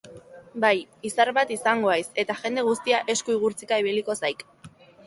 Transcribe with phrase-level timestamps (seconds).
[0.63, 0.71] Bai,
[1.09, 4.47] izar bat izango haiz, eta jende guztia esku-igurtzika ibiliko zaik.